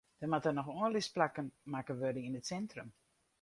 Der 0.19 0.27
moatte 0.27 0.51
noch 0.57 0.71
oanlisplakken 0.79 1.47
makke 1.73 1.93
wurde 2.01 2.25
yn 2.27 2.37
it 2.39 2.49
sintrum. 2.53 2.89